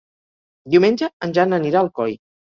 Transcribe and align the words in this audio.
Diumenge 0.75 1.09
en 1.27 1.35
Jan 1.39 1.53
anirà 1.57 1.83
a 1.83 1.87
Alcoi. 1.89 2.17